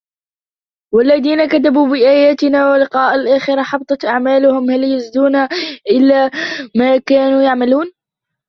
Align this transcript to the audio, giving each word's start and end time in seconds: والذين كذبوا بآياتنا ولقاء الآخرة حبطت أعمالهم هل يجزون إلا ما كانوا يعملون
والذين 0.93 1.45
كذبوا 1.47 1.87
بآياتنا 1.87 2.71
ولقاء 2.71 3.15
الآخرة 3.15 3.63
حبطت 3.63 4.05
أعمالهم 4.05 4.71
هل 4.71 4.83
يجزون 4.83 5.35
إلا 5.91 6.31
ما 6.75 6.97
كانوا 6.97 7.41
يعملون 7.41 7.91